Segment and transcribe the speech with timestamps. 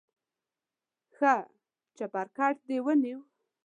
[1.15, 1.33] ښه
[1.97, 3.19] چپرکټ دې ونیو.